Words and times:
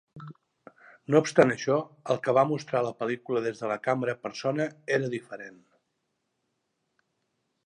No 1.15 1.19
obstant 1.23 1.53
això, 1.55 1.75
el 2.15 2.21
que 2.27 2.35
va 2.39 2.45
mostrar 2.53 2.83
la 2.87 2.93
pel·lícula 3.03 3.43
des 3.49 3.61
de 3.65 3.69
la 3.73 3.77
càmera 3.89 4.19
persona 4.25 4.69
era 4.99 5.11
diferent. 5.19 5.65